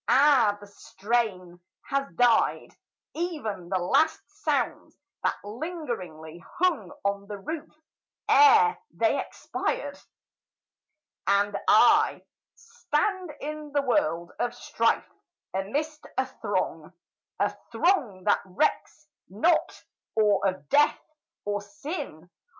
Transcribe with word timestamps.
Ah, 0.07 0.57
the 0.59 0.65
strain 0.65 1.59
Has 1.89 2.11
died 2.15 2.69
ev'n 3.13 3.69
the 3.69 3.77
last 3.77 4.19
sounds 4.41 4.97
that 5.21 5.35
lingeringly 5.43 6.43
Hung 6.57 6.91
on 7.05 7.27
the 7.27 7.37
roof 7.37 7.71
ere 8.27 8.79
they 8.89 9.19
expired! 9.23 9.99
And 11.27 11.55
I, 11.67 12.23
Stand 12.55 13.31
in 13.41 13.73
the 13.73 13.83
world 13.83 14.31
of 14.39 14.55
strife, 14.55 15.07
amidst 15.53 16.07
a 16.17 16.25
throng, 16.25 16.91
A 17.39 17.55
throng 17.71 18.23
that 18.23 18.41
recks 18.43 19.07
not 19.29 19.83
or 20.15 20.43
of 20.47 20.67
death, 20.69 20.99
or 21.45 21.61
sin! 21.61 22.27